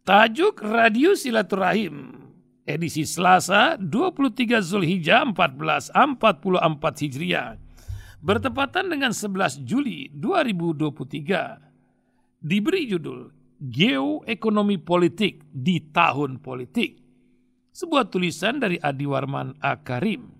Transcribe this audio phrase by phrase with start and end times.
[0.00, 2.16] Tajuk Radio Silaturahim
[2.64, 7.60] edisi Selasa 23 Zulhijjah 1444 Hijriah.
[8.24, 13.28] Bertepatan dengan 11 Juli 2023 diberi judul
[13.60, 16.96] Geoekonomi Politik di Tahun Politik.
[17.76, 20.39] Sebuah tulisan dari Adi Warman Akarim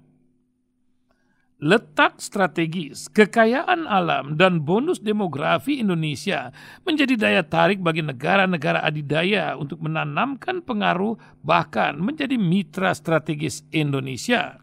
[1.61, 6.57] Letak strategis, kekayaan alam, dan bonus demografi Indonesia
[6.89, 14.57] menjadi daya tarik bagi negara-negara adidaya untuk menanamkan pengaruh bahkan menjadi mitra strategis Indonesia.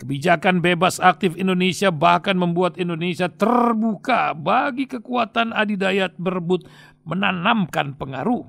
[0.00, 6.64] Kebijakan bebas aktif Indonesia bahkan membuat Indonesia terbuka bagi kekuatan adidaya berebut
[7.04, 8.48] menanamkan pengaruh.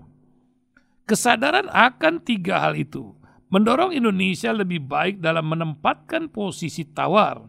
[1.03, 3.18] Kesadaran akan tiga hal itu
[3.49, 7.45] mendorong Indonesia lebih baik dalam menempatkan posisi tawar.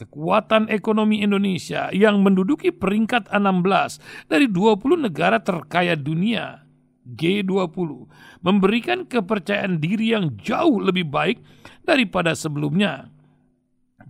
[0.00, 6.64] Kekuatan ekonomi Indonesia yang menduduki peringkat 16 dari 20 negara terkaya dunia
[7.04, 8.08] G20
[8.40, 11.44] memberikan kepercayaan diri yang jauh lebih baik
[11.84, 13.12] daripada sebelumnya.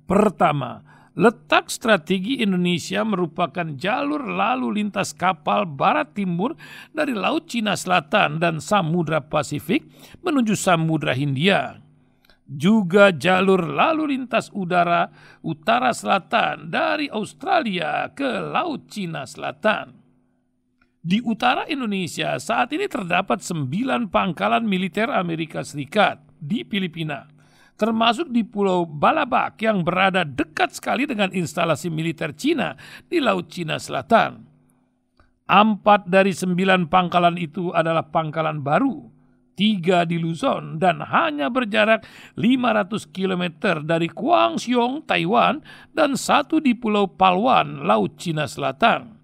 [0.06, 0.82] Pertama,
[1.20, 6.56] Letak strategi Indonesia merupakan jalur lalu lintas kapal barat timur
[6.96, 9.84] dari Laut Cina Selatan dan Samudra Pasifik
[10.24, 11.76] menuju Samudra Hindia.
[12.48, 15.12] Juga jalur lalu lintas udara
[15.44, 20.00] utara selatan dari Australia ke Laut Cina Selatan.
[21.04, 27.39] Di utara Indonesia saat ini terdapat sembilan pangkalan militer Amerika Serikat di Filipina
[27.80, 32.76] termasuk di Pulau Balabak yang berada dekat sekali dengan instalasi militer Cina
[33.08, 34.44] di Laut Cina Selatan.
[35.48, 39.08] Empat dari sembilan pangkalan itu adalah pangkalan baru,
[39.56, 42.04] tiga di Luzon dan hanya berjarak
[42.36, 43.44] 500 km
[43.80, 45.64] dari Guangxiong, Taiwan
[45.96, 49.19] dan satu di Pulau Palwan, Laut Cina Selatan.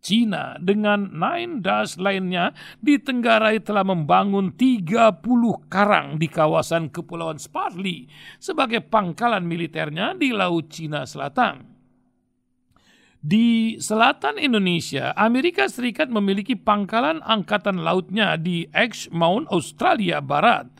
[0.00, 5.20] Cina dengan Nine Dash lainnya di Tenggarai telah membangun 30
[5.68, 8.08] karang di kawasan Kepulauan Spratly
[8.40, 11.70] sebagai pangkalan militernya di Laut Cina Selatan.
[13.20, 20.72] Di selatan Indonesia, Amerika Serikat memiliki pangkalan angkatan lautnya di Exmouth, Australia Barat,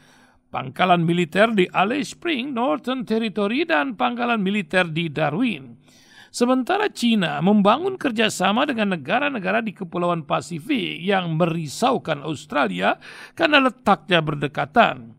[0.49, 5.77] pangkalan militer di Alice Spring, Northern Territory, dan pangkalan militer di Darwin.
[6.31, 13.03] Sementara Cina membangun kerjasama dengan negara-negara di Kepulauan Pasifik yang merisaukan Australia
[13.35, 15.19] karena letaknya berdekatan.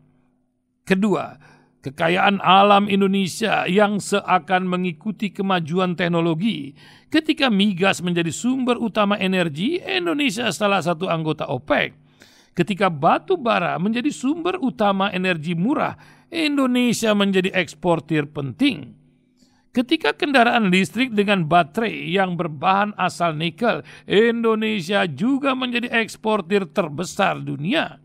[0.88, 1.36] Kedua,
[1.84, 6.72] kekayaan alam Indonesia yang seakan mengikuti kemajuan teknologi.
[7.12, 11.92] Ketika migas menjadi sumber utama energi, Indonesia salah satu anggota OPEC.
[12.56, 15.92] Ketika batu bara menjadi sumber utama energi murah,
[16.32, 19.01] Indonesia menjadi eksportir penting.
[19.72, 27.96] Ketika kendaraan listrik dengan baterai yang berbahan asal nikel, Indonesia juga menjadi eksportir terbesar dunia.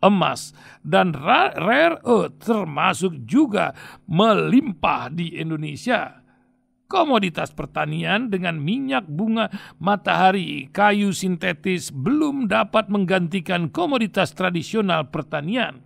[0.00, 3.76] Emas dan rare earth termasuk juga
[4.08, 6.24] melimpah di Indonesia.
[6.88, 15.84] Komoditas pertanian dengan minyak bunga matahari, kayu sintetis belum dapat menggantikan komoditas tradisional pertanian.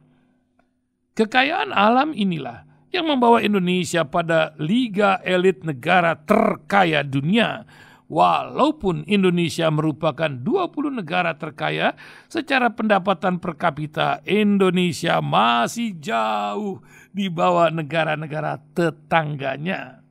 [1.19, 7.69] Kekayaan alam inilah yang membawa Indonesia pada liga elit negara terkaya dunia.
[8.07, 11.99] Walaupun Indonesia merupakan 20 negara terkaya,
[12.31, 16.81] secara pendapatan per kapita Indonesia masih jauh
[17.11, 20.06] di bawah negara-negara tetangganya.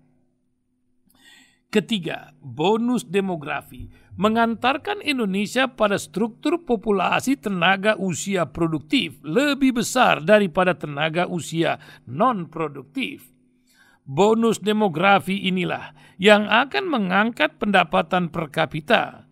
[1.75, 11.27] Ketiga, bonus demografi mengantarkan Indonesia pada struktur populasi tenaga usia produktif lebih besar daripada tenaga
[11.27, 11.75] usia
[12.07, 13.27] non-produktif.
[14.07, 19.27] Bonus demografi inilah yang akan mengangkat pendapatan per kapita.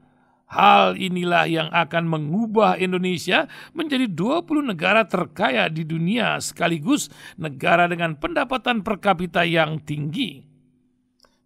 [0.52, 7.08] Hal inilah yang akan mengubah Indonesia menjadi 20 negara terkaya di dunia sekaligus
[7.40, 10.53] negara dengan pendapatan per kapita yang tinggi.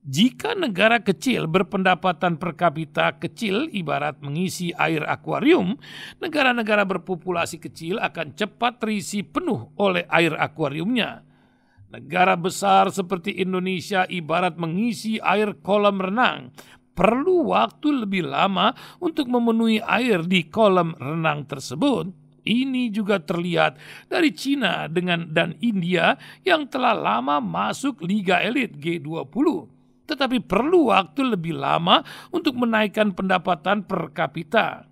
[0.07, 5.75] Jika negara kecil berpendapatan per kapita kecil ibarat mengisi air akuarium,
[6.23, 11.27] negara-negara berpopulasi kecil akan cepat terisi penuh oleh air akuariumnya.
[11.91, 16.55] Negara besar seperti Indonesia ibarat mengisi air kolam renang,
[16.95, 18.71] perlu waktu lebih lama
[19.03, 22.07] untuk memenuhi air di kolam renang tersebut.
[22.47, 23.75] Ini juga terlihat
[24.07, 26.15] dari Cina dengan dan India
[26.47, 29.75] yang telah lama masuk Liga Elit G20
[30.07, 32.01] tetapi perlu waktu lebih lama
[32.31, 34.87] untuk menaikkan pendapatan per kapita.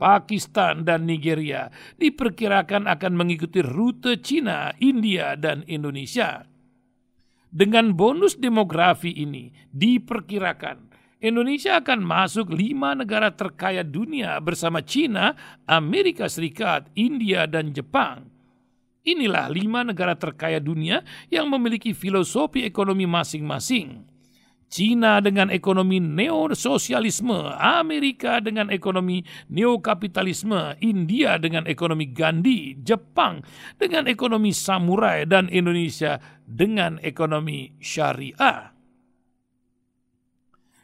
[0.00, 1.68] Pakistan dan Nigeria
[2.00, 6.48] diperkirakan akan mengikuti rute Cina, India, dan Indonesia.
[7.50, 10.88] Dengan bonus demografi ini, diperkirakan
[11.20, 15.36] Indonesia akan masuk lima negara terkaya dunia bersama China,
[15.68, 18.24] Amerika Serikat, India, dan Jepang.
[19.04, 24.08] Inilah lima negara terkaya dunia yang memiliki filosofi ekonomi masing-masing.
[24.70, 29.18] China dengan ekonomi neososialisme, Amerika dengan ekonomi
[29.50, 33.42] neokapitalisme, India dengan ekonomi Gandhi, Jepang
[33.74, 38.70] dengan ekonomi samurai, dan Indonesia dengan ekonomi syariah.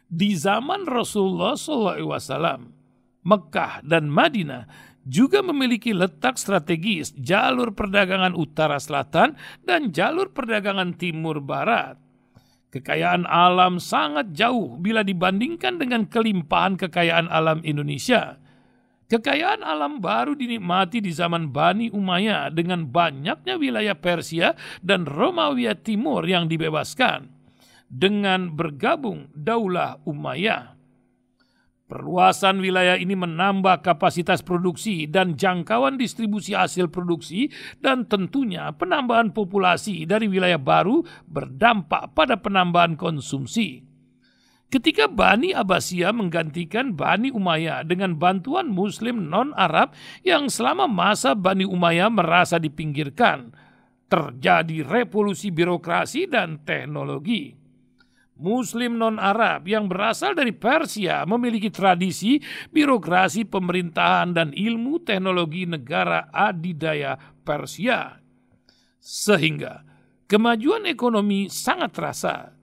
[0.07, 2.59] Di zaman Rasulullah SAW,
[3.23, 4.67] Mekah dan Madinah
[5.07, 12.06] juga memiliki letak strategis jalur perdagangan utara selatan dan jalur perdagangan timur barat
[12.67, 18.37] Kekayaan alam sangat jauh bila dibandingkan dengan kelimpahan kekayaan alam Indonesia.
[19.07, 24.51] Kekayaan alam baru dinikmati di zaman Bani Umayyah dengan banyaknya wilayah Persia
[24.83, 27.31] dan Romawi Timur yang dibebaskan
[27.87, 30.76] dengan bergabung Daulah Umayyah.
[31.87, 37.47] Perluasan wilayah ini menambah kapasitas produksi dan jangkauan distribusi hasil produksi
[37.79, 43.87] dan tentunya penambahan populasi dari wilayah baru berdampak pada penambahan konsumsi.
[44.67, 49.95] Ketika Bani Abbasiyah menggantikan Bani Umayyah dengan bantuan muslim non-Arab
[50.27, 53.55] yang selama masa Bani Umayyah merasa dipinggirkan,
[54.11, 57.66] terjadi revolusi birokrasi dan teknologi.
[58.37, 62.37] Muslim non-Arab yang berasal dari Persia memiliki tradisi
[62.69, 68.21] birokrasi pemerintahan dan ilmu teknologi negara adidaya Persia.
[69.01, 69.81] Sehingga
[70.29, 72.57] kemajuan ekonomi sangat terasa.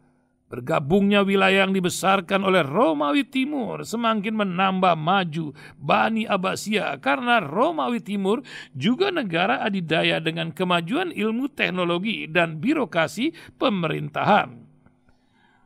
[0.45, 8.39] Bergabungnya wilayah yang dibesarkan oleh Romawi Timur semakin menambah maju Bani Abbasiyah karena Romawi Timur
[8.71, 14.64] juga negara adidaya dengan kemajuan ilmu teknologi dan birokrasi pemerintahan.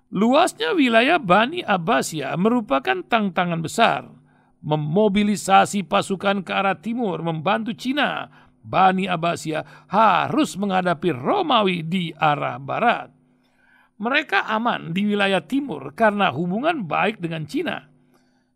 [0.08, 4.08] Luasnya wilayah Bani Abbasiyah merupakan tantangan besar.
[4.64, 8.26] Memobilisasi pasukan ke arah timur membantu Cina,
[8.64, 13.12] Bani Abbasiyah harus menghadapi Romawi di arah barat.
[14.00, 17.84] Mereka aman di wilayah timur karena hubungan baik dengan Cina.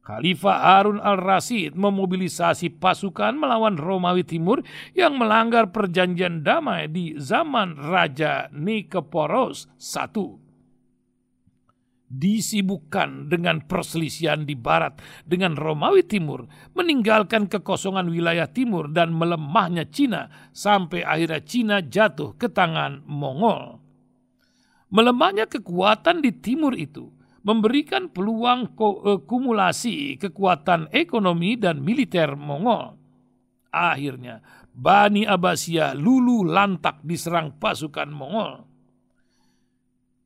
[0.02, 4.58] Khalifah Harun al-Rasid memobilisasi pasukan melawan Romawi Timur
[4.98, 10.41] yang melanggar perjanjian damai di zaman Raja Nikeporos I
[12.12, 16.44] disibukkan dengan perselisihan di barat dengan Romawi Timur,
[16.76, 23.80] meninggalkan kekosongan wilayah timur dan melemahnya Cina sampai akhirnya Cina jatuh ke tangan Mongol.
[24.92, 27.08] Melemahnya kekuatan di timur itu
[27.48, 33.00] memberikan peluang eh, kumulasi kekuatan ekonomi dan militer Mongol.
[33.72, 34.44] Akhirnya,
[34.76, 38.71] Bani Abbasiyah lulu lantak diserang pasukan Mongol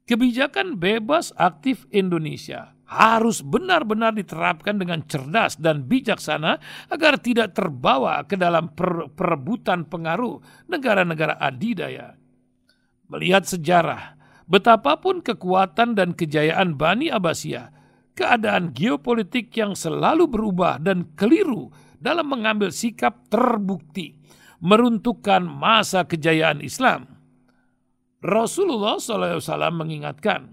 [0.06, 6.62] Kebijakan bebas aktif Indonesia harus benar-benar diterapkan dengan cerdas dan bijaksana
[6.94, 10.38] agar tidak terbawa ke dalam per perebutan pengaruh
[10.70, 12.14] negara-negara adidaya.
[13.10, 14.14] Melihat sejarah,
[14.46, 17.74] betapapun kekuatan dan kejayaan Bani Abbasiyah,
[18.14, 24.14] keadaan geopolitik yang selalu berubah dan keliru dalam mengambil sikap terbukti
[24.62, 27.10] meruntuhkan masa kejayaan Islam–
[28.26, 29.38] Rasulullah SAW
[29.70, 30.50] mengingatkan,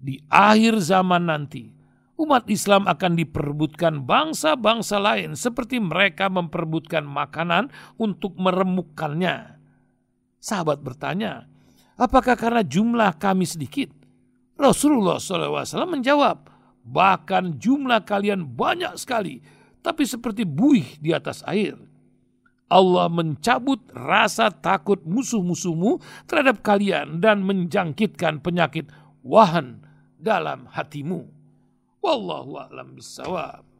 [0.00, 1.68] di akhir zaman nanti,
[2.16, 7.68] umat Islam akan diperebutkan bangsa-bangsa lain seperti mereka memperebutkan makanan
[8.00, 9.60] untuk meremukkannya.
[10.40, 11.44] Sahabat bertanya,
[12.00, 13.92] apakah karena jumlah kami sedikit?
[14.56, 16.48] Rasulullah SAW menjawab,
[16.88, 19.44] bahkan jumlah kalian banyak sekali,
[19.84, 21.76] tapi seperti buih di atas air.
[22.68, 28.88] Allah mencabut rasa takut musuh-musuhmu terhadap kalian dan menjangkitkan penyakit
[29.24, 29.82] wahan
[30.20, 31.26] dalam hatimu.
[32.02, 33.71] Wallahu a'lam bissawab.